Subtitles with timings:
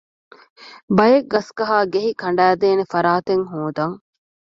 [0.97, 3.95] ބައެއް ގަސްގަހާގެހި ކަނޑައިދޭނެ ފަރާތެއް ހޯދަން